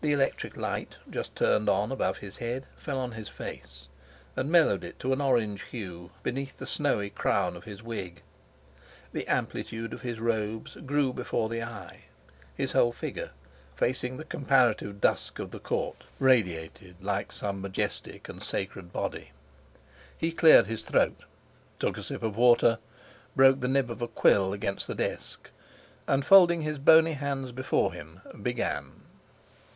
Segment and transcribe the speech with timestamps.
[0.00, 3.88] The electric light, just turned on above his head, fell on his face,
[4.36, 8.22] and mellowed it to an orange hue beneath the snowy crown of his wig;
[9.12, 12.04] the amplitude of his robes grew before the eye;
[12.54, 13.32] his whole figure,
[13.74, 19.32] facing the comparative dusk of the Court, radiated like some majestic and sacred body.
[20.16, 21.24] He cleared his throat,
[21.80, 22.78] took a sip of water,
[23.34, 25.50] broke the nib of a quill against the desk,
[26.06, 28.92] and, folding his bony hands before him, began.